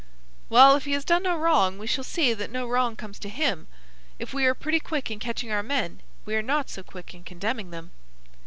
"Well, 0.49 0.75
if 0.75 0.85
he 0.85 0.93
has 0.93 1.05
done 1.05 1.21
no 1.21 1.37
wrong 1.37 1.77
we 1.77 1.85
shall 1.85 2.03
see 2.03 2.33
that 2.33 2.49
no 2.49 2.67
wrong 2.67 2.95
comes 2.95 3.19
to 3.19 3.29
him. 3.29 3.67
If 4.17 4.33
we 4.33 4.45
are 4.47 4.55
pretty 4.55 4.79
quick 4.79 5.11
in 5.11 5.19
catching 5.19 5.51
our 5.51 5.61
men, 5.61 6.01
we 6.25 6.33
are 6.33 6.41
not 6.41 6.71
so 6.71 6.81
quick 6.81 7.13
in 7.13 7.23
condemning 7.23 7.69
them." 7.69 7.91